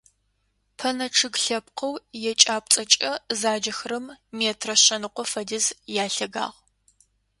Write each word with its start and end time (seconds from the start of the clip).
Пэнэ 0.77 1.07
чъыг 1.17 1.35
лъэпкъэу 1.43 1.93
екӏапӏцӏэкӏэ 2.31 3.11
заджэхэрэм 3.39 4.05
метрэ 4.37 4.75
шъэныкъо 4.83 5.23
фэдиз 5.31 5.65
ялъэгагъ. 6.03 6.45